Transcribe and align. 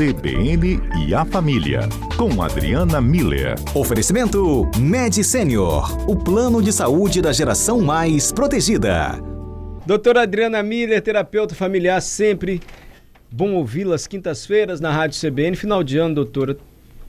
CBN 0.00 0.80
e 1.06 1.14
a 1.14 1.26
Família, 1.26 1.80
com 2.16 2.40
Adriana 2.40 3.02
Miller. 3.02 3.54
Oferecimento 3.74 4.66
Med 4.78 5.22
Senior, 5.22 6.08
o 6.08 6.16
plano 6.16 6.62
de 6.62 6.72
saúde 6.72 7.20
da 7.20 7.34
geração 7.34 7.82
mais 7.82 8.32
protegida. 8.32 9.20
Doutora 9.84 10.22
Adriana 10.22 10.62
Miller, 10.62 11.02
terapeuta 11.02 11.54
familiar, 11.54 12.00
sempre 12.00 12.62
bom 13.30 13.52
ouvi-las 13.52 14.06
quintas-feiras 14.06 14.80
na 14.80 14.90
Rádio 14.90 15.20
CBN. 15.20 15.54
Final 15.54 15.84
de 15.84 15.98
ano, 15.98 16.14
doutora, 16.14 16.56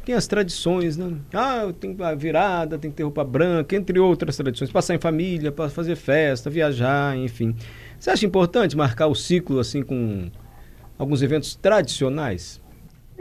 tem 0.03 0.13
as 0.13 0.27
tradições, 0.27 0.97
né? 0.97 1.13
Ah, 1.33 1.71
tem 1.79 1.95
a 1.97 2.13
virada, 2.13 2.77
tem 2.77 2.91
que 2.91 2.97
ter 2.97 3.03
roupa 3.03 3.23
branca, 3.23 3.73
entre 3.73 4.01
outras 4.01 4.35
tradições. 4.35 4.69
Passar 4.69 4.95
em 4.95 4.99
família, 4.99 5.49
para 5.49 5.69
fazer 5.69 5.95
festa, 5.95 6.49
viajar, 6.49 7.15
enfim. 7.15 7.55
Você 7.97 8.09
acha 8.09 8.25
importante 8.25 8.75
marcar 8.75 9.07
o 9.07 9.15
ciclo 9.15 9.59
assim 9.59 9.81
com 9.81 10.29
alguns 10.99 11.21
eventos 11.21 11.55
tradicionais? 11.55 12.61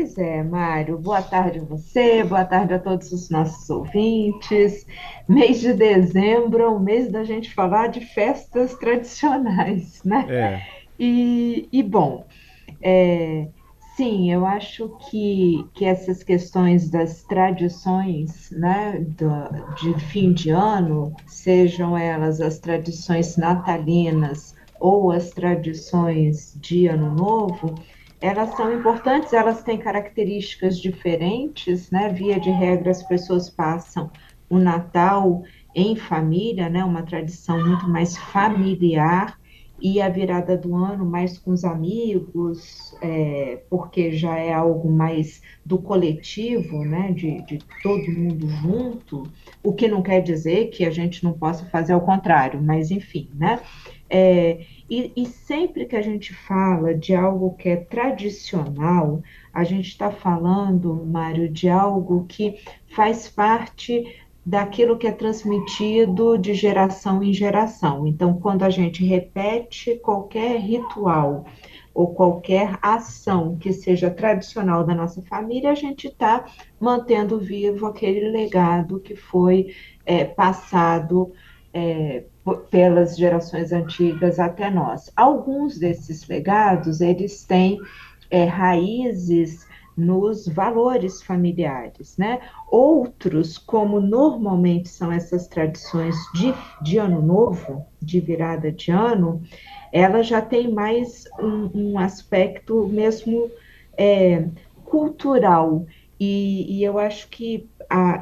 Pois 0.01 0.17
é, 0.17 0.43
Mário. 0.43 0.97
Boa 0.99 1.21
tarde 1.21 1.59
a 1.59 1.63
você, 1.63 2.25
boa 2.25 2.43
tarde 2.43 2.73
a 2.73 2.79
todos 2.79 3.13
os 3.13 3.29
nossos 3.29 3.69
ouvintes. 3.69 4.87
Mês 5.29 5.61
de 5.61 5.75
dezembro 5.75 6.63
é 6.63 6.69
o 6.69 6.81
mês 6.81 7.13
da 7.13 7.23
gente 7.23 7.53
falar 7.53 7.89
de 7.89 8.01
festas 8.01 8.75
tradicionais, 8.77 10.03
né? 10.03 10.25
É. 10.31 10.63
E, 10.99 11.69
e 11.71 11.83
bom, 11.83 12.25
é, 12.81 13.49
sim, 13.95 14.33
eu 14.33 14.47
acho 14.47 14.89
que, 15.11 15.67
que 15.75 15.85
essas 15.85 16.23
questões 16.23 16.89
das 16.89 17.23
tradições 17.25 18.51
né, 18.53 19.05
do, 19.07 19.75
de 19.75 20.01
fim 20.07 20.33
de 20.33 20.49
ano, 20.49 21.13
sejam 21.27 21.95
elas 21.95 22.41
as 22.41 22.59
tradições 22.59 23.37
natalinas 23.37 24.55
ou 24.81 25.11
as 25.11 25.29
tradições 25.29 26.59
de 26.59 26.87
ano 26.87 27.15
novo, 27.15 27.75
elas 28.21 28.55
são 28.55 28.73
importantes, 28.73 29.33
elas 29.33 29.63
têm 29.63 29.79
características 29.79 30.79
diferentes, 30.79 31.91
né? 31.91 32.11
Via 32.11 32.39
de 32.39 32.51
regra, 32.51 32.91
as 32.91 33.03
pessoas 33.03 33.49
passam 33.49 34.11
o 34.49 34.59
Natal 34.59 35.43
em 35.75 35.97
família, 35.97 36.69
né? 36.69 36.85
Uma 36.85 37.03
tradição 37.03 37.65
muito 37.65 37.89
mais 37.89 38.17
familiar 38.17 39.41
e 39.81 40.01
a 40.01 40.09
virada 40.09 40.57
do 40.57 40.77
ano 40.77 41.07
mais 41.07 41.39
com 41.39 41.53
os 41.53 41.65
amigos, 41.65 42.95
é, 43.01 43.63
porque 43.71 44.13
já 44.13 44.37
é 44.37 44.53
algo 44.53 44.91
mais 44.91 45.41
do 45.65 45.79
coletivo, 45.79 46.85
né, 46.85 47.13
de, 47.13 47.41
de, 47.47 47.59
todo 47.83 48.13
mundo 48.13 48.47
junto, 48.47 49.23
o 49.63 49.73
que 49.73 49.89
não 49.89 50.03
quer 50.03 50.21
dizer 50.21 50.67
que 50.67 50.85
a 50.85 50.91
gente 50.91 51.25
não 51.25 51.33
possa 51.33 51.65
fazer 51.67 51.95
ao 51.95 52.03
contrário, 52.03 52.61
mas 52.63 52.91
enfim, 52.91 53.31
né, 53.35 53.61
é, 54.11 54.67
e, 54.91 55.13
e, 55.17 55.25
sempre 55.25 55.87
que 55.87 55.95
a 55.95 56.03
gente 56.03 56.35
fala 56.35 56.93
de 56.93 57.15
algo 57.15 57.55
que 57.55 57.69
é 57.69 57.77
tradicional, 57.77 59.23
a 59.55 59.63
gente 59.63 59.87
está 59.87 60.11
falando, 60.11 61.07
Mário, 61.07 61.49
de 61.49 61.69
algo 61.69 62.27
que 62.29 62.59
faz 62.89 63.29
parte 63.29 64.21
daquilo 64.45 64.99
que 64.99 65.07
é 65.07 65.13
transmitido 65.13 66.37
de 66.37 66.55
geração 66.55 67.23
em 67.23 67.33
geração. 67.33 68.05
Então, 68.05 68.35
quando 68.41 68.65
a 68.65 68.71
gente 68.71 69.05
repete 69.05 69.95
qualquer 69.97 70.59
ritual 70.59 71.45
ou 71.95 72.13
qualquer 72.13 72.79
ação 72.83 73.57
que 73.57 73.73
seja 73.73 74.11
tradicional 74.11 74.85
da 74.85 74.95
nossa 74.95 75.23
família, 75.23 75.71
a 75.71 75.75
gente 75.75 76.09
está 76.09 76.47
mantendo 76.81 77.39
vivo 77.39 77.87
aquele 77.87 78.29
legado 78.29 78.99
que 78.99 79.15
foi 79.15 79.73
é, 80.05 80.25
passado 80.25 81.33
é, 81.73 82.25
pelas 82.71 83.17
gerações 83.17 83.73
antigas 83.73 84.39
até 84.39 84.71
nós. 84.71 85.11
Alguns 85.17 85.79
desses 85.79 86.27
legados, 86.29 87.01
eles 87.01 87.45
têm 87.45 87.79
é, 88.31 88.45
raízes 88.45 89.69
nos 89.97 90.49
valores 90.49 91.23
familiares, 91.23 92.17
né? 92.17 92.41
Outros, 92.71 93.59
como 93.59 94.01
normalmente 94.01 94.89
são 94.89 95.13
essas 95.13 95.47
tradições 95.47 96.17
de, 96.35 96.55
de 96.83 96.99
ano 96.99 97.21
novo, 97.21 97.85
de 98.01 98.19
virada 98.19 98.73
de 98.73 98.91
ano, 98.91 99.43
ela 99.93 100.23
já 100.23 100.41
tem 100.41 100.73
mais 100.73 101.25
um, 101.39 101.71
um 101.75 101.99
aspecto 101.99 102.87
mesmo 102.87 103.51
é, 103.97 104.45
cultural. 104.85 105.85
E, 106.19 106.79
e, 106.79 106.85
eu 106.85 106.99
acho 106.99 107.29
que 107.29 107.69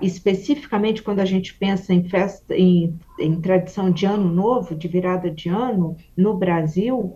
especificamente 0.00 1.02
quando 1.02 1.20
a 1.20 1.24
gente 1.24 1.54
pensa 1.54 1.92
em 1.92 2.08
festa, 2.08 2.54
em, 2.56 2.98
em 3.18 3.40
tradição 3.40 3.90
de 3.90 4.06
ano 4.06 4.32
novo, 4.32 4.74
de 4.74 4.88
virada 4.88 5.30
de 5.30 5.48
ano, 5.48 5.96
no 6.16 6.34
Brasil, 6.36 7.14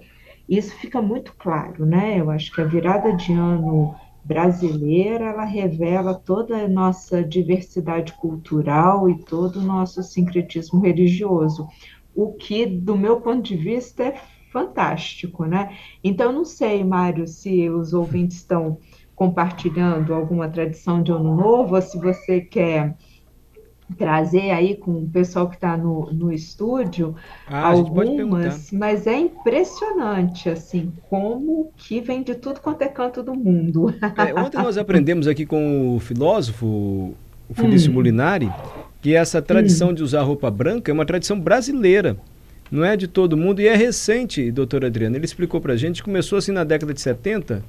isso 0.49 0.75
fica 0.77 1.01
muito 1.01 1.35
claro, 1.39 1.87
né? 1.87 2.21
Eu 2.21 2.31
acho 2.31 2.53
que 2.53 2.61
a 2.61 2.65
virada 2.65 3.13
de 3.15 3.33
ano 3.33 3.95
brasileira, 4.25 5.27
ela 5.27 5.45
revela 5.45 6.15
toda 6.15 6.57
a 6.57 6.69
nossa 6.69 7.25
diversidade 7.25 8.13
cultural 8.15 9.11
e 9.11 9.19
todo 9.19 9.59
o 9.59 9.65
nosso 9.65 10.03
sincretismo 10.03 10.81
religioso, 10.81 11.67
o 12.15 12.33
que, 12.33 12.67
do 12.67 12.97
meu 12.97 13.21
ponto 13.21 13.43
de 13.43 13.57
vista, 13.57 14.05
é 14.05 14.21
fantástico, 14.53 15.47
né? 15.47 15.77
Então, 16.05 16.31
não 16.31 16.45
sei, 16.45 16.85
Mário, 16.85 17.27
se 17.27 17.69
os 17.71 17.95
ouvintes 17.95 18.37
estão 18.37 18.79
compartilhando 19.15 20.15
alguma 20.15 20.49
tradição 20.49 21.03
de 21.03 21.13
ano 21.13 21.37
novo, 21.37 21.75
ou 21.75 21.83
se 21.83 21.99
você 21.99 22.41
quer 22.41 22.95
trazer 23.93 24.51
aí 24.51 24.77
com 24.77 25.03
o 25.03 25.09
pessoal 25.09 25.49
que 25.49 25.57
está 25.57 25.77
no, 25.77 26.11
no 26.13 26.33
estúdio 26.33 27.15
ah, 27.47 27.69
algumas, 27.69 28.71
mas 28.73 29.07
é 29.07 29.19
impressionante 29.19 30.49
assim 30.49 30.93
como 31.11 31.71
que 31.77 32.01
vem 32.01 32.23
de 32.23 32.35
tudo 32.35 32.61
quanto 32.61 32.83
é 32.83 32.89
canto 32.89 33.23
do 33.23 33.35
mundo. 33.35 33.95
É, 34.17 34.41
ontem 34.41 34.57
nós 34.63 34.79
aprendemos 34.79 35.27
aqui 35.27 35.45
com 35.45 35.95
o 35.95 36.01
filósofo 36.01 37.15
o 37.49 37.55
Felício 37.55 37.91
hum. 37.91 37.95
Molinari 37.95 38.51
que 39.03 39.15
essa 39.15 39.43
tradição 39.43 39.91
hum. 39.91 39.95
de 39.95 40.03
usar 40.03 40.23
roupa 40.23 40.51
branca 40.51 40.91
é 40.91 40.95
uma 40.95 41.05
tradição 41.05 41.39
brasileira. 41.39 42.17
Não 42.71 42.85
é 42.85 42.97
de 42.97 43.07
todo 43.07 43.37
mundo 43.37 43.61
e 43.61 43.67
é 43.67 43.75
recente, 43.75 44.51
doutor 44.51 44.85
Adriano. 44.85 45.17
Ele 45.17 45.25
explicou 45.27 45.61
para 45.61 45.75
a 45.75 45.77
gente, 45.77 46.03
começou 46.03 46.39
assim 46.39 46.53
na 46.53 46.65
década 46.65 46.95
de 46.95 47.01
70, 47.03 47.63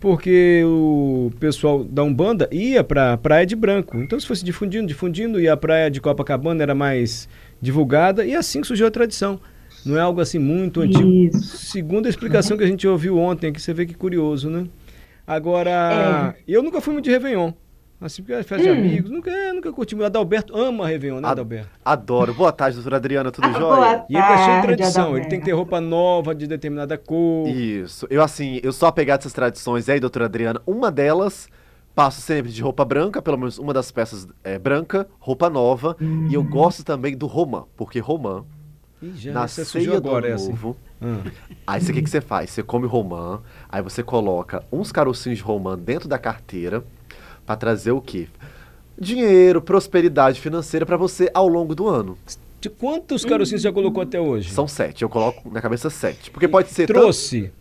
porque 0.00 0.62
o 0.64 1.30
pessoal 1.40 1.82
da 1.84 2.02
Umbanda 2.02 2.48
ia 2.52 2.84
para 2.84 3.12
a 3.12 3.16
praia 3.16 3.44
de 3.44 3.56
branco. 3.56 3.96
Então, 3.98 4.18
se 4.18 4.26
fosse 4.26 4.44
difundindo, 4.44 4.86
difundindo, 4.86 5.40
e 5.40 5.48
a 5.48 5.56
praia 5.56 5.90
de 5.90 6.00
Copacabana 6.00 6.62
era 6.62 6.74
mais 6.74 7.28
divulgada, 7.60 8.24
e 8.24 8.34
assim 8.34 8.62
surgiu 8.62 8.86
a 8.86 8.90
tradição. 8.90 9.40
Não 9.84 9.96
é 9.96 10.00
algo 10.00 10.20
assim 10.20 10.38
muito 10.38 10.80
antigo. 10.80 11.08
Isso. 11.08 11.68
Segundo 11.68 12.06
a 12.06 12.08
explicação 12.08 12.56
que 12.56 12.64
a 12.64 12.66
gente 12.66 12.86
ouviu 12.86 13.18
ontem, 13.18 13.52
que 13.52 13.60
você 13.60 13.72
vê 13.72 13.86
que 13.86 13.94
curioso, 13.94 14.48
né? 14.50 14.66
Agora, 15.26 16.34
é. 16.36 16.42
eu 16.46 16.62
nunca 16.62 16.80
fui 16.80 16.92
muito 16.92 17.04
de 17.04 17.10
Réveillon. 17.10 17.52
Assim, 18.00 18.22
porque 18.22 18.40
festa 18.44 18.62
de 18.62 18.70
hum. 18.70 18.74
amigos, 18.74 19.10
nunca, 19.10 19.28
é, 19.28 19.52
nunca 19.52 19.72
curti 19.72 19.96
muito. 19.96 20.06
Adalberto 20.06 20.56
ama 20.56 20.86
Réveillon, 20.86 21.20
né, 21.20 21.28
Adalberto? 21.28 21.68
Adoro. 21.84 22.32
Boa 22.32 22.52
tarde, 22.52 22.76
doutora 22.76 22.96
Adriana, 22.96 23.32
tudo 23.32 23.48
ah, 23.48 23.52
jóia? 23.52 23.64
Boa 23.64 23.76
tarde, 23.76 24.04
e 24.08 24.16
ele 24.16 24.24
é 24.24 24.36
cheio 24.36 24.56
de 24.56 24.62
tradição, 24.62 25.02
Adalberto. 25.02 25.24
ele 25.24 25.30
tem 25.30 25.40
que 25.40 25.44
ter 25.46 25.52
roupa 25.52 25.80
nova 25.80 26.32
de 26.32 26.46
determinada 26.46 26.96
cor. 26.96 27.48
Isso. 27.48 28.06
Eu, 28.08 28.22
assim, 28.22 28.60
eu 28.62 28.72
sou 28.72 28.88
apegado 28.88 29.18
a 29.18 29.22
essas 29.22 29.32
tradições 29.32 29.88
aí, 29.88 29.98
doutora 29.98 30.26
Adriana. 30.26 30.62
Uma 30.64 30.92
delas, 30.92 31.48
passo 31.92 32.20
sempre 32.20 32.52
de 32.52 32.62
roupa 32.62 32.84
branca, 32.84 33.20
pelo 33.20 33.36
menos 33.36 33.58
uma 33.58 33.74
das 33.74 33.90
peças 33.90 34.28
é 34.44 34.60
branca, 34.60 35.08
roupa 35.18 35.50
nova. 35.50 35.96
Hum. 36.00 36.28
E 36.30 36.34
eu 36.34 36.44
gosto 36.44 36.84
também 36.84 37.16
do 37.16 37.26
romã, 37.26 37.64
porque 37.76 37.98
romã, 37.98 38.44
Ih, 39.02 39.12
já, 39.16 39.32
na 39.32 39.48
ceia 39.48 40.00
do 40.00 40.08
agora, 40.08 40.28
ano 40.28 40.36
é 40.36 40.48
novo... 40.48 40.76
Hum. 41.02 41.18
Aí 41.66 41.80
o 41.80 41.92
que, 41.92 42.02
que 42.02 42.10
você 42.10 42.20
faz? 42.20 42.50
Você 42.50 42.62
come 42.62 42.86
romã, 42.86 43.40
aí 43.68 43.82
você 43.82 44.04
coloca 44.04 44.64
uns 44.70 44.92
carocinhos 44.92 45.38
de 45.38 45.44
romã 45.44 45.76
dentro 45.76 46.08
da 46.08 46.18
carteira 46.18 46.84
para 47.48 47.56
trazer 47.56 47.92
o 47.92 48.00
quê? 48.02 48.28
dinheiro, 49.00 49.62
prosperidade 49.62 50.40
financeira 50.40 50.84
para 50.84 50.96
você 50.96 51.30
ao 51.32 51.48
longo 51.48 51.74
do 51.74 51.88
ano. 51.88 52.18
De 52.60 52.68
quantos 52.68 53.24
carocinhos 53.24 53.62
você 53.62 53.68
já 53.68 53.72
colocou 53.72 54.02
até 54.02 54.20
hoje? 54.20 54.50
São 54.50 54.66
sete. 54.66 55.02
Eu 55.02 55.08
coloco 55.08 55.48
na 55.50 55.60
cabeça 55.60 55.88
sete. 55.88 56.30
Porque 56.30 56.48
pode 56.48 56.70
ser. 56.70 56.86
Trouxe. 56.86 57.52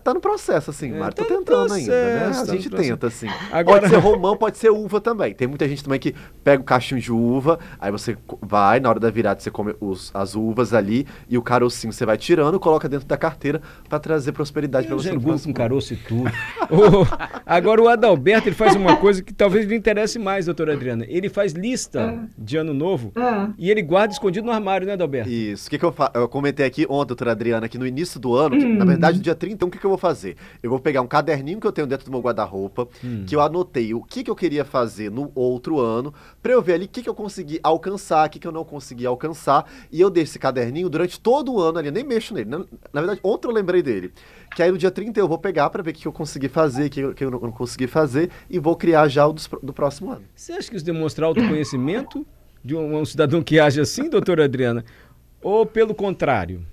Tá 0.00 0.14
no 0.14 0.20
processo, 0.20 0.70
assim, 0.70 0.92
é, 0.92 0.98
Mário. 0.98 1.14
Tá 1.14 1.22
Tô 1.22 1.28
tentando 1.28 1.66
processo, 1.66 1.90
ainda, 1.90 1.92
né? 1.92 2.26
A 2.26 2.46
tá 2.46 2.52
gente 2.52 2.70
tenta, 2.70 3.06
assim. 3.06 3.28
Agora... 3.50 3.80
Pode 3.80 3.92
ser 3.92 3.98
romão, 3.98 4.36
pode 4.36 4.58
ser 4.58 4.70
uva 4.70 5.00
também. 5.00 5.34
Tem 5.34 5.46
muita 5.46 5.68
gente 5.68 5.84
também 5.84 5.98
que 5.98 6.14
pega 6.42 6.62
o 6.62 6.64
cachinho 6.64 7.00
de 7.00 7.12
uva, 7.12 7.58
aí 7.80 7.90
você 7.90 8.16
vai, 8.40 8.80
na 8.80 8.88
hora 8.88 9.00
da 9.00 9.10
virada, 9.10 9.40
você 9.40 9.50
come 9.50 9.74
os, 9.80 10.10
as 10.14 10.34
uvas 10.34 10.72
ali 10.72 11.06
e 11.28 11.36
o 11.36 11.42
carocinho 11.42 11.92
você 11.92 12.06
vai 12.06 12.16
tirando, 12.16 12.58
coloca 12.58 12.88
dentro 12.88 13.06
da 13.06 13.16
carteira 13.16 13.60
para 13.88 13.98
trazer 13.98 14.32
prosperidade 14.32 14.86
para 14.86 14.96
você. 14.96 15.10
Eu 15.10 15.20
com 15.20 15.52
caroço 15.52 15.94
e 15.94 15.96
tudo. 15.96 16.30
oh, 16.70 17.06
agora 17.44 17.82
o 17.82 17.88
Adalberto, 17.88 18.48
ele 18.48 18.56
faz 18.56 18.74
uma 18.74 18.96
coisa 18.96 19.22
que 19.22 19.32
talvez 19.32 19.66
lhe 19.66 19.74
interesse 19.74 20.18
mais, 20.18 20.46
doutora 20.46 20.72
Adriana. 20.72 21.04
Ele 21.08 21.28
faz 21.28 21.52
lista 21.52 22.00
é. 22.00 22.18
de 22.36 22.56
ano 22.56 22.72
novo 22.72 23.12
é. 23.16 23.50
e 23.58 23.70
ele 23.70 23.82
guarda 23.82 24.12
escondido 24.12 24.46
no 24.46 24.52
armário, 24.52 24.86
né, 24.86 24.94
Adalberto? 24.94 25.28
Isso. 25.28 25.66
O 25.66 25.70
que, 25.70 25.78
que 25.78 25.84
eu, 25.84 25.94
eu 26.14 26.28
comentei 26.28 26.66
aqui 26.66 26.86
ontem, 26.88 27.08
doutora 27.08 27.32
Adriana, 27.32 27.68
que 27.68 27.78
no 27.78 27.86
início 27.86 28.18
do 28.18 28.34
ano, 28.34 28.56
hum. 28.56 28.58
que, 28.58 28.66
na 28.66 28.84
verdade, 28.84 29.18
no 29.18 29.22
dia 29.22 29.34
31, 29.34 29.70
que 29.70 29.81
que 29.82 29.86
eu 29.86 29.90
vou 29.90 29.98
fazer? 29.98 30.36
Eu 30.62 30.70
vou 30.70 30.78
pegar 30.78 31.02
um 31.02 31.06
caderninho 31.06 31.60
que 31.60 31.66
eu 31.66 31.72
tenho 31.72 31.86
dentro 31.86 32.06
do 32.06 32.10
meu 32.10 32.20
guarda-roupa, 32.20 32.88
hum. 33.04 33.24
que 33.26 33.34
eu 33.34 33.40
anotei 33.40 33.92
o 33.92 34.02
que, 34.02 34.22
que 34.22 34.30
eu 34.30 34.36
queria 34.36 34.64
fazer 34.64 35.10
no 35.10 35.30
outro 35.34 35.80
ano, 35.80 36.14
para 36.40 36.52
eu 36.52 36.62
ver 36.62 36.74
ali 36.74 36.84
o 36.86 36.88
que, 36.88 37.02
que 37.02 37.08
eu 37.08 37.14
consegui 37.14 37.58
alcançar, 37.62 38.26
o 38.26 38.30
que, 38.30 38.38
que 38.38 38.46
eu 38.46 38.52
não 38.52 38.64
consegui 38.64 39.04
alcançar, 39.04 39.68
e 39.90 40.00
eu 40.00 40.08
deixo 40.08 40.30
esse 40.30 40.38
caderninho 40.38 40.88
durante 40.88 41.20
todo 41.20 41.52
o 41.52 41.60
ano 41.60 41.78
ali, 41.78 41.88
eu 41.88 41.92
nem 41.92 42.04
mexo 42.04 42.32
nele. 42.32 42.48
Na, 42.48 42.58
na 42.92 43.00
verdade, 43.00 43.20
ontem 43.22 43.48
eu 43.48 43.52
lembrei 43.52 43.82
dele. 43.82 44.12
Que 44.54 44.62
aí 44.62 44.70
no 44.70 44.78
dia 44.78 44.90
30 44.90 45.18
eu 45.18 45.26
vou 45.26 45.38
pegar 45.38 45.68
para 45.70 45.82
ver 45.82 45.90
o 45.90 45.94
que 45.94 46.06
eu 46.06 46.12
consegui 46.12 46.48
fazer, 46.48 46.86
o 46.86 46.90
que, 46.90 47.14
que 47.14 47.24
eu 47.24 47.30
não 47.30 47.50
consegui 47.50 47.86
fazer, 47.86 48.30
e 48.48 48.58
vou 48.58 48.76
criar 48.76 49.08
já 49.08 49.26
o 49.26 49.32
do, 49.32 49.42
do 49.62 49.72
próximo 49.72 50.12
ano. 50.12 50.22
Você 50.34 50.52
acha 50.52 50.70
que 50.70 50.76
isso 50.76 50.84
demonstra 50.84 51.26
autoconhecimento 51.26 52.24
de 52.64 52.76
um, 52.76 52.98
um 52.98 53.04
cidadão 53.04 53.42
que 53.42 53.58
age 53.58 53.80
assim, 53.80 54.08
doutora 54.08 54.44
Adriana? 54.44 54.84
Ou 55.42 55.66
pelo 55.66 55.94
contrário? 55.94 56.64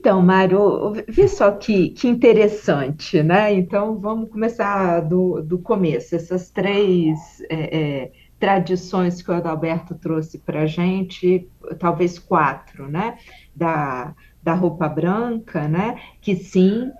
Então, 0.00 0.22
Mário, 0.22 0.94
vê 1.06 1.28
só 1.28 1.50
que, 1.50 1.90
que 1.90 2.08
interessante, 2.08 3.22
né? 3.22 3.52
Então, 3.52 4.00
vamos 4.00 4.30
começar 4.30 5.00
do, 5.00 5.42
do 5.42 5.58
começo. 5.58 6.16
Essas 6.16 6.50
três 6.50 7.18
é, 7.50 7.78
é, 8.04 8.12
tradições 8.38 9.20
que 9.20 9.30
o 9.30 9.34
Adalberto 9.34 9.94
trouxe 9.94 10.38
para 10.38 10.62
a 10.62 10.66
gente, 10.66 11.46
talvez 11.78 12.18
quatro, 12.18 12.88
né? 12.88 13.18
Da, 13.54 14.14
da 14.42 14.54
roupa 14.54 14.88
branca, 14.88 15.68
né? 15.68 16.00
Que 16.22 16.34
sim, 16.34 16.90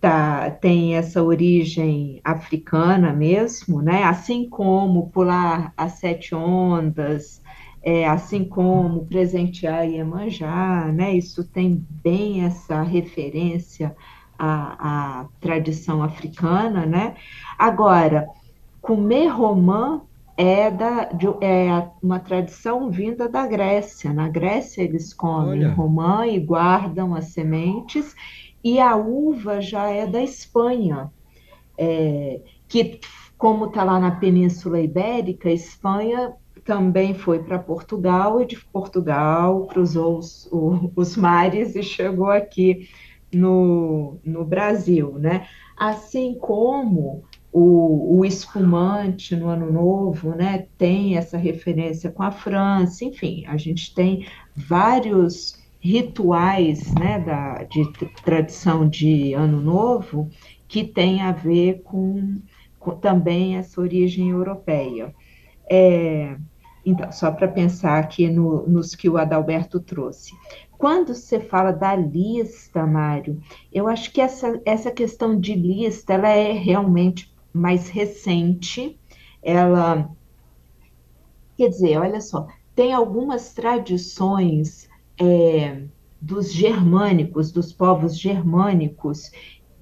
tá, 0.00 0.48
tem 0.48 0.94
essa 0.94 1.20
origem 1.24 2.20
africana 2.22 3.12
mesmo, 3.12 3.82
né? 3.82 4.04
Assim 4.04 4.48
como 4.48 5.10
pular 5.10 5.72
as 5.76 5.94
sete 5.94 6.32
ondas, 6.32 7.42
é, 7.86 8.04
assim 8.04 8.44
como 8.44 9.06
presentear 9.06 9.88
Iemanjá, 9.88 10.90
né? 10.92 11.14
Isso 11.14 11.44
tem 11.44 11.86
bem 12.02 12.44
essa 12.44 12.82
referência 12.82 13.94
à, 14.36 15.20
à 15.20 15.26
tradição 15.40 16.02
africana, 16.02 16.84
né? 16.84 17.14
Agora, 17.56 18.28
comer 18.82 19.28
romã 19.28 20.00
é, 20.36 20.68
da, 20.68 21.04
de, 21.04 21.28
é 21.40 21.88
uma 22.02 22.18
tradição 22.18 22.90
vinda 22.90 23.28
da 23.28 23.46
Grécia. 23.46 24.12
Na 24.12 24.28
Grécia 24.28 24.82
eles 24.82 25.14
comem 25.14 25.50
Olha. 25.50 25.72
romã 25.72 26.26
e 26.26 26.40
guardam 26.40 27.14
as 27.14 27.26
sementes, 27.26 28.16
e 28.64 28.80
a 28.80 28.96
uva 28.96 29.60
já 29.60 29.88
é 29.88 30.08
da 30.08 30.20
Espanha, 30.20 31.08
é, 31.78 32.40
que 32.66 32.98
como 33.38 33.66
está 33.66 33.84
lá 33.84 34.00
na 34.00 34.10
Península 34.10 34.80
Ibérica, 34.80 35.48
Espanha 35.48 36.34
também 36.66 37.14
foi 37.14 37.38
para 37.38 37.58
Portugal 37.58 38.42
e 38.42 38.46
de 38.46 38.58
Portugal 38.58 39.66
cruzou 39.66 40.18
os, 40.18 40.46
o, 40.52 40.90
os 40.96 41.16
mares 41.16 41.76
e 41.76 41.82
chegou 41.82 42.28
aqui 42.28 42.88
no, 43.32 44.18
no 44.24 44.44
Brasil, 44.44 45.18
né? 45.18 45.46
Assim 45.76 46.34
como 46.34 47.24
o, 47.52 48.18
o, 48.18 48.24
espumante 48.24 49.36
no 49.36 49.48
Ano 49.48 49.72
Novo, 49.72 50.34
né, 50.34 50.66
tem 50.76 51.16
essa 51.16 51.38
referência 51.38 52.10
com 52.10 52.22
a 52.22 52.30
França, 52.30 53.04
enfim, 53.04 53.44
a 53.46 53.56
gente 53.56 53.94
tem 53.94 54.26
vários 54.54 55.58
rituais, 55.80 56.92
né, 56.94 57.18
da, 57.20 57.62
de 57.64 57.90
tradição 58.24 58.88
de 58.88 59.32
Ano 59.34 59.60
Novo 59.60 60.30
que 60.68 60.84
tem 60.84 61.22
a 61.22 61.32
ver 61.32 61.82
com, 61.82 62.40
com 62.78 62.92
também 62.92 63.56
essa 63.56 63.80
origem 63.80 64.30
europeia. 64.30 65.14
É, 65.70 66.36
então, 66.86 67.10
só 67.10 67.32
para 67.32 67.48
pensar 67.48 67.98
aqui 67.98 68.28
no, 68.28 68.64
nos 68.68 68.94
que 68.94 69.08
o 69.08 69.18
Adalberto 69.18 69.80
trouxe. 69.80 70.32
Quando 70.78 71.12
você 71.12 71.40
fala 71.40 71.72
da 71.72 71.96
lista, 71.96 72.86
Mário, 72.86 73.42
eu 73.72 73.88
acho 73.88 74.12
que 74.12 74.20
essa, 74.20 74.60
essa 74.64 74.92
questão 74.92 75.38
de 75.38 75.54
lista 75.54 76.14
ela 76.14 76.28
é 76.28 76.52
realmente 76.52 77.34
mais 77.52 77.88
recente. 77.88 78.96
Ela, 79.42 80.08
quer 81.56 81.70
dizer, 81.70 81.98
olha 81.98 82.20
só, 82.20 82.46
tem 82.72 82.92
algumas 82.92 83.52
tradições 83.52 84.88
é, 85.20 85.82
dos 86.20 86.52
germânicos, 86.52 87.50
dos 87.50 87.72
povos 87.72 88.16
germânicos, 88.16 89.32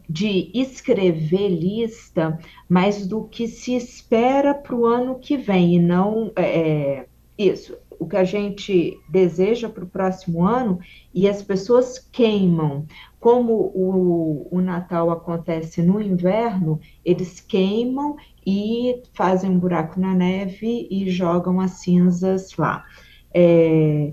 de 0.08 0.50
escrever 0.54 1.48
lista, 1.48 2.38
mas 2.68 3.06
do 3.06 3.24
que 3.24 3.48
se 3.48 3.74
espera 3.74 4.54
para 4.54 4.74
o 4.74 4.86
ano 4.86 5.18
que 5.18 5.36
vem, 5.36 5.76
e 5.76 5.78
não 5.78 6.30
é, 6.36 7.06
isso, 7.38 7.76
o 7.98 8.06
que 8.06 8.16
a 8.16 8.24
gente 8.24 8.98
deseja 9.08 9.68
para 9.68 9.84
o 9.84 9.88
próximo 9.88 10.44
ano, 10.44 10.78
e 11.12 11.28
as 11.28 11.42
pessoas 11.42 11.98
queimam. 11.98 12.86
Como 13.18 13.52
o, 13.74 14.48
o 14.50 14.60
Natal 14.60 15.10
acontece 15.10 15.80
no 15.80 16.00
inverno, 16.00 16.78
eles 17.04 17.40
queimam 17.40 18.16
e 18.46 19.02
fazem 19.14 19.50
um 19.50 19.58
buraco 19.58 19.98
na 19.98 20.14
neve 20.14 20.86
e 20.90 21.08
jogam 21.08 21.60
as 21.60 21.72
cinzas 21.72 22.54
lá. 22.56 22.84
É, 23.32 24.12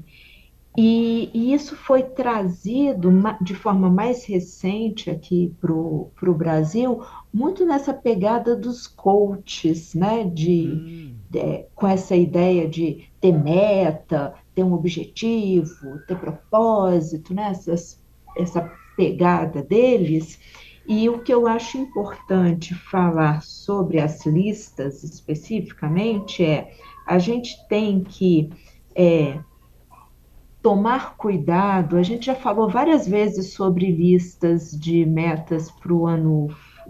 e, 0.78 1.30
e, 1.34 1.54
isso 1.54 1.76
foi 1.76 2.02
trazido 2.02 3.12
de 3.42 3.54
forma 3.54 3.90
mais 3.90 4.24
recente 4.24 5.10
aqui 5.10 5.54
para 5.60 5.74
o 5.74 6.34
Brasil, 6.34 7.04
muito 7.34 7.66
nessa 7.66 7.94
pegada 7.94 8.56
dos 8.56 8.88
coaches, 8.88 9.94
né? 9.94 10.24
De, 10.24 10.70
hum. 10.70 11.16
de, 11.30 11.66
com 11.76 11.88
essa 11.88 12.16
ideia 12.16 12.70
de 12.70 13.10
ter 13.20 13.34
meta, 13.34 14.34
ter 14.56 14.64
um 14.64 14.74
objetivo, 14.74 16.00
ter 16.08 16.18
propósito, 16.18 17.34
né? 17.34 17.50
Essas, 17.52 18.02
essa 18.38 18.72
pegada 18.96 19.62
deles. 19.62 20.40
E 20.88 21.10
o 21.10 21.20
que 21.20 21.34
eu 21.34 21.48
acho 21.48 21.78
importante 21.78 22.74
falar 22.74 23.42
sobre 23.44 24.00
as 24.00 24.26
listas 24.26 25.04
especificamente 25.04 26.44
é 26.44 26.72
a 27.06 27.20
gente 27.20 27.58
tem 27.68 28.04
que 28.04 28.50
é, 28.96 29.38
tomar 30.62 31.16
cuidado. 31.18 31.98
A 31.98 32.04
gente 32.04 32.28
já 32.28 32.36
falou 32.36 32.70
várias 32.70 33.08
vezes 33.08 33.54
sobre 33.54 33.92
listas 33.92 34.72
de 34.72 35.06
metas 35.06 35.72
para 35.72 35.94
o 35.94 36.06
ano 36.06 36.50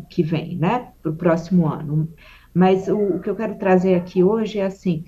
que 0.10 0.24
vem, 0.24 0.58
né? 0.58 0.92
Para 1.02 1.12
o 1.12 1.16
próximo 1.16 1.68
ano. 1.68 2.10
Mas 2.54 2.88
o, 2.88 2.98
o, 2.98 3.20
que 3.20 3.30
eu 3.30 3.36
quero 3.36 3.58
trazer 3.58 3.96
aqui 3.96 4.24
hoje 4.24 4.60
é 4.60 4.66
assim: 4.66 5.06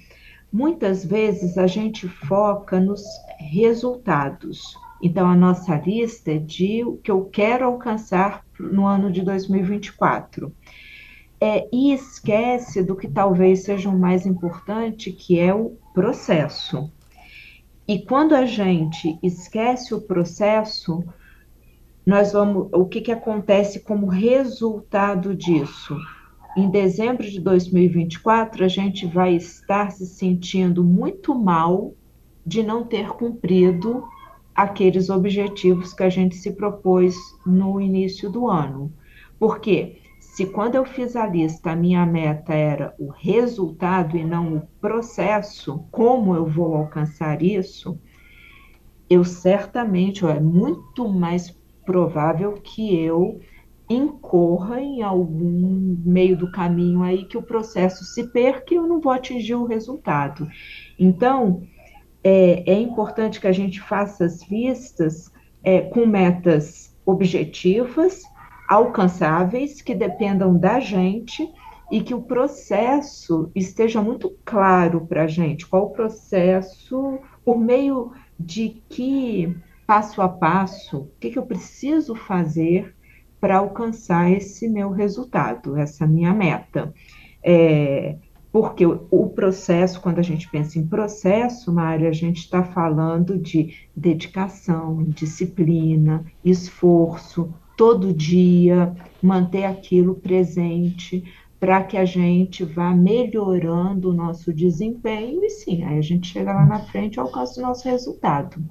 muitas 0.51 1.03
vezes 1.03 1.57
a 1.57 1.67
gente 1.67 2.07
foca 2.07 2.79
nos 2.79 3.03
resultados. 3.37 4.77
Então, 5.01 5.27
a 5.27 5.35
nossa 5.35 5.75
lista 5.75 6.31
é 6.31 6.37
de 6.37 6.83
o 6.85 6.95
que 6.95 7.11
eu 7.11 7.25
quero 7.25 7.65
alcançar 7.65 8.45
no 8.57 8.85
ano 8.85 9.11
de 9.11 9.21
2024. 9.21 10.53
É, 11.41 11.67
e 11.73 11.93
esquece 11.93 12.81
do 12.81 12.95
que 12.95 13.09
talvez 13.09 13.65
seja 13.65 13.89
o 13.89 13.99
mais 13.99 14.25
importante, 14.25 15.11
que 15.11 15.37
é 15.37 15.53
o 15.53 15.77
processo. 15.93 16.89
E 17.87 17.99
quando 17.99 18.33
a 18.33 18.45
gente 18.45 19.19
esquece 19.21 19.93
o 19.93 20.01
processo, 20.01 21.03
nós 22.05 22.31
vamos, 22.31 22.69
o 22.71 22.85
que, 22.85 23.01
que 23.01 23.11
acontece 23.11 23.81
como 23.81 24.07
resultado 24.07 25.35
disso? 25.35 25.97
Em 26.55 26.69
dezembro 26.69 27.29
de 27.29 27.41
2024, 27.41 28.63
a 28.63 28.67
gente 28.67 29.05
vai 29.05 29.35
estar 29.35 29.91
se 29.91 30.05
sentindo 30.05 30.83
muito 30.83 31.35
mal 31.35 31.93
de 32.45 32.63
não 32.63 32.85
ter 32.85 33.09
cumprido 33.09 34.03
aqueles 34.55 35.09
objetivos 35.09 35.93
que 35.93 36.03
a 36.03 36.09
gente 36.09 36.35
se 36.35 36.51
propôs 36.51 37.15
no 37.45 37.81
início 37.81 38.29
do 38.29 38.47
ano. 38.47 38.93
Por 39.39 39.59
quê? 39.59 40.02
Se 40.33 40.47
quando 40.47 40.73
eu 40.73 40.83
fiz 40.83 41.15
a 41.15 41.27
lista 41.27 41.69
a 41.69 41.75
minha 41.75 42.03
meta 42.07 42.55
era 42.55 42.95
o 42.97 43.11
resultado 43.11 44.17
e 44.17 44.25
não 44.25 44.55
o 44.55 44.61
processo, 44.81 45.85
como 45.91 46.35
eu 46.35 46.43
vou 46.43 46.75
alcançar 46.75 47.43
isso, 47.43 47.99
eu 49.07 49.23
certamente, 49.23 50.25
é 50.25 50.39
muito 50.39 51.07
mais 51.07 51.55
provável 51.85 52.53
que 52.53 52.95
eu 52.95 53.41
incorra 53.87 54.81
em 54.81 55.03
algum 55.03 55.95
meio 56.03 56.35
do 56.35 56.51
caminho 56.51 57.03
aí 57.03 57.25
que 57.25 57.37
o 57.37 57.43
processo 57.43 58.03
se 58.03 58.31
perca 58.31 58.73
e 58.73 58.77
eu 58.77 58.87
não 58.87 58.99
vou 58.99 59.11
atingir 59.11 59.53
o 59.53 59.65
resultado. 59.65 60.47
Então, 60.97 61.61
é, 62.23 62.71
é 62.71 62.79
importante 62.79 63.39
que 63.39 63.45
a 63.45 63.51
gente 63.51 63.79
faça 63.79 64.25
as 64.25 64.49
listas 64.49 65.31
é, 65.63 65.81
com 65.81 66.07
metas 66.07 66.97
objetivas 67.05 68.23
alcançáveis, 68.73 69.81
que 69.81 69.93
dependam 69.93 70.57
da 70.57 70.79
gente 70.79 71.47
e 71.91 72.01
que 72.01 72.13
o 72.13 72.21
processo 72.21 73.51
esteja 73.53 74.01
muito 74.01 74.35
claro 74.43 75.05
para 75.05 75.23
a 75.23 75.27
gente. 75.27 75.67
Qual 75.67 75.85
o 75.85 75.91
processo, 75.91 77.19
por 77.45 77.59
meio 77.59 78.11
de 78.39 78.81
que 78.89 79.55
passo 79.85 80.21
a 80.21 80.29
passo, 80.29 81.01
o 81.01 81.11
que, 81.19 81.29
que 81.29 81.37
eu 81.37 81.45
preciso 81.45 82.15
fazer 82.15 82.95
para 83.39 83.57
alcançar 83.57 84.31
esse 84.31 84.69
meu 84.69 84.89
resultado, 84.89 85.77
essa 85.77 86.07
minha 86.07 86.33
meta. 86.33 86.93
É, 87.43 88.15
porque 88.53 88.85
o, 88.85 89.29
processo, 89.29 89.99
quando 89.99 90.19
a 90.19 90.21
gente 90.21 90.49
pensa 90.49 90.79
em 90.79 90.87
processo, 90.87 91.73
Mário, 91.73 92.07
a 92.07 92.11
gente 92.11 92.37
está 92.37 92.63
falando 92.63 93.37
de 93.37 93.75
dedicação, 93.95 95.03
disciplina, 95.03 96.23
esforço, 96.45 97.53
todo 97.75 98.13
dia, 98.13 98.93
manter 99.21 99.65
aquilo 99.65 100.15
presente 100.15 101.23
para 101.59 101.81
que 101.83 101.95
a 101.95 102.03
gente 102.03 102.65
vá 102.65 102.93
melhorando 102.93 104.09
o 104.09 104.13
nosso 104.13 104.51
desempenho 104.51 105.43
e 105.45 105.49
sim, 105.49 105.83
aí 105.85 105.97
a 105.97 106.01
gente 106.01 106.27
chega 106.27 106.51
lá 106.51 106.65
na 106.65 106.79
frente 106.79 107.15
e 107.15 107.19
alcança 107.21 107.61
o 107.61 107.63
nosso 107.63 107.87
resultado. 107.87 108.61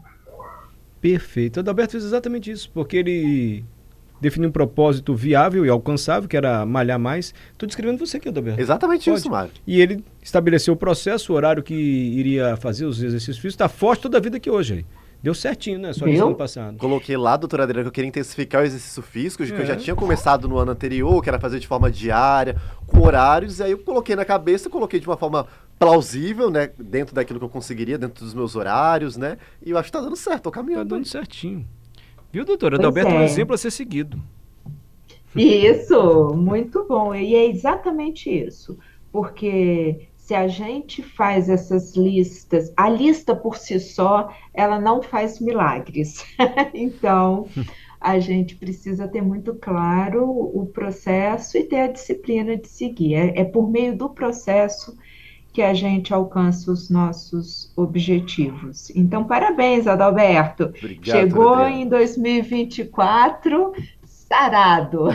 Perfeito. 1.00 1.56
O 1.56 1.60
Adalberto 1.60 1.92
fez 1.92 2.04
exatamente 2.04 2.50
isso, 2.50 2.70
porque 2.72 2.98
ele 2.98 3.64
definiu 4.20 4.50
um 4.50 4.52
propósito 4.52 5.16
viável 5.16 5.66
e 5.66 5.68
alcançável, 5.68 6.28
que 6.28 6.36
era 6.36 6.64
malhar 6.64 6.98
mais. 6.98 7.34
Estou 7.50 7.66
descrevendo 7.66 7.98
você 7.98 8.18
aqui, 8.18 8.28
Adalberto. 8.28 8.60
Exatamente 8.60 9.10
Pode. 9.10 9.18
isso, 9.18 9.30
Mário. 9.30 9.50
E 9.66 9.80
ele 9.80 10.04
estabeleceu 10.22 10.74
o 10.74 10.76
processo, 10.76 11.32
o 11.32 11.36
horário 11.36 11.62
que 11.62 11.74
iria 11.74 12.56
fazer 12.56 12.84
os 12.84 13.02
exercícios 13.02 13.38
físicos, 13.38 13.54
está 13.54 13.68
forte 13.68 14.02
toda 14.02 14.18
a 14.18 14.20
vida 14.20 14.38
que 14.38 14.48
hoje. 14.48 14.86
Deu 15.22 15.34
certinho, 15.34 15.78
né? 15.78 15.92
Só 15.92 16.04
no 16.04 16.26
ano 16.26 16.34
passado. 16.34 16.76
Coloquei 16.78 17.16
lá, 17.16 17.36
doutora 17.36 17.62
Adriana, 17.62 17.84
que 17.84 17.88
eu 17.88 17.92
queria 17.92 18.08
intensificar 18.08 18.62
o 18.62 18.64
exercício 18.64 19.00
físico, 19.02 19.44
é. 19.44 19.46
que 19.46 19.52
eu 19.52 19.64
já 19.64 19.74
é. 19.74 19.76
tinha 19.76 19.94
começado 19.94 20.48
no 20.48 20.58
ano 20.58 20.72
anterior, 20.72 21.22
que 21.22 21.28
era 21.28 21.38
fazer 21.38 21.60
de 21.60 21.68
forma 21.68 21.88
diária, 21.90 22.56
com 22.88 23.00
horários, 23.00 23.60
e 23.60 23.62
aí 23.62 23.70
eu 23.70 23.78
coloquei 23.78 24.16
na 24.16 24.24
cabeça, 24.24 24.68
coloquei 24.68 24.98
de 24.98 25.06
uma 25.06 25.16
forma 25.16 25.46
plausível, 25.78 26.50
né? 26.50 26.70
Dentro 26.76 27.14
daquilo 27.14 27.38
que 27.38 27.44
eu 27.44 27.48
conseguiria, 27.48 27.96
dentro 27.96 28.24
dos 28.24 28.34
meus 28.34 28.56
horários, 28.56 29.16
né? 29.16 29.38
E 29.64 29.70
eu 29.70 29.78
acho 29.78 29.86
que 29.86 29.92
tá 29.92 30.00
dando 30.00 30.16
certo, 30.16 30.42
tô 30.42 30.50
caminhando. 30.50 30.88
Tá 30.88 30.96
dando 30.96 31.06
certinho. 31.06 31.64
Viu, 32.32 32.44
doutora? 32.44 32.76
Adalberto 32.76 33.12
é. 33.12 33.14
um 33.14 33.22
exemplo 33.22 33.54
a 33.54 33.58
ser 33.58 33.70
seguido. 33.70 34.20
Isso, 35.36 36.34
muito 36.34 36.84
bom. 36.84 37.14
E 37.14 37.34
é 37.34 37.48
exatamente 37.48 38.28
isso. 38.28 38.76
Porque 39.12 40.08
se 40.22 40.36
a 40.36 40.46
gente 40.46 41.02
faz 41.02 41.48
essas 41.48 41.96
listas, 41.96 42.72
a 42.76 42.88
lista 42.88 43.34
por 43.34 43.56
si 43.56 43.80
só, 43.80 44.32
ela 44.54 44.80
não 44.80 45.02
faz 45.02 45.40
milagres. 45.40 46.24
então, 46.72 47.48
a 48.00 48.20
gente 48.20 48.54
precisa 48.54 49.08
ter 49.08 49.20
muito 49.20 49.52
claro 49.54 50.24
o 50.24 50.64
processo 50.66 51.58
e 51.58 51.64
ter 51.64 51.80
a 51.80 51.86
disciplina 51.88 52.56
de 52.56 52.68
seguir. 52.68 53.14
É, 53.14 53.40
é 53.40 53.44
por 53.44 53.68
meio 53.68 53.96
do 53.96 54.08
processo 54.08 54.96
que 55.52 55.60
a 55.60 55.74
gente 55.74 56.14
alcança 56.14 56.70
os 56.70 56.88
nossos 56.88 57.72
objetivos. 57.76 58.90
Então, 58.94 59.24
parabéns, 59.24 59.88
Adalberto. 59.88 60.66
Obrigado, 60.66 61.04
Chegou 61.04 61.66
em 61.66 61.86
2024 61.86 63.72
sarado. 64.32 65.08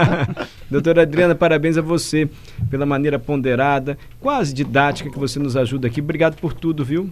Doutora 0.70 1.02
Adriana, 1.02 1.34
parabéns 1.34 1.76
a 1.76 1.82
você 1.82 2.28
pela 2.70 2.86
maneira 2.86 3.18
ponderada, 3.18 3.98
quase 4.20 4.54
didática 4.54 5.10
que 5.10 5.18
você 5.18 5.38
nos 5.38 5.54
ajuda 5.54 5.86
aqui. 5.86 6.00
Obrigado 6.00 6.36
por 6.36 6.54
tudo, 6.54 6.82
viu? 6.82 7.10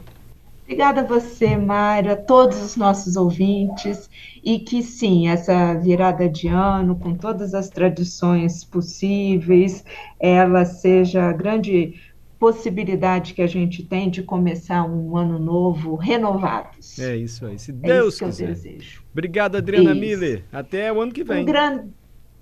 Obrigada 0.62 1.02
a 1.02 1.04
você, 1.04 1.54
Mário, 1.56 2.12
a 2.12 2.16
todos 2.16 2.60
os 2.60 2.74
nossos 2.74 3.16
ouvintes, 3.16 4.10
e 4.42 4.58
que 4.58 4.82
sim, 4.82 5.28
essa 5.28 5.74
virada 5.74 6.28
de 6.28 6.48
ano, 6.48 6.96
com 6.96 7.14
todas 7.14 7.54
as 7.54 7.68
tradições 7.68 8.64
possíveis, 8.64 9.84
ela 10.18 10.64
seja 10.64 11.32
grande 11.32 11.94
possibilidade 12.38 13.34
que 13.34 13.42
a 13.42 13.46
gente 13.46 13.82
tem 13.82 14.10
de 14.10 14.22
começar 14.22 14.84
um 14.84 15.16
ano 15.16 15.38
novo 15.38 15.94
renovados. 15.94 16.98
É 16.98 17.16
isso 17.16 17.46
aí, 17.46 17.58
se 17.58 17.72
Deus 17.72 18.20
é 18.20 18.26
quiser. 18.26 18.46
desejo. 18.48 19.02
Obrigado, 19.12 19.56
Adriana 19.56 19.92
isso. 19.92 20.00
Miller. 20.00 20.44
Até 20.52 20.92
o 20.92 21.00
ano 21.00 21.12
que 21.12 21.24
vem. 21.24 21.42
Um, 21.42 21.44
gran... 21.44 21.84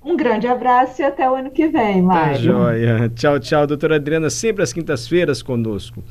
um 0.05 0.17
grande 0.17 0.47
abraço 0.47 1.01
e 1.01 1.05
até 1.05 1.31
o 1.31 1.35
ano 1.35 1.51
que 1.51 1.69
vem, 1.69 2.03
Mário. 2.03 2.35
Tá 2.35 2.41
joia. 2.41 3.09
Tchau, 3.15 3.39
tchau, 3.39 3.67
doutora 3.67 3.97
Adriana, 3.97 4.29
sempre 4.31 4.63
às 4.63 4.73
quintas-feiras 4.73 5.43
conosco. 5.43 6.03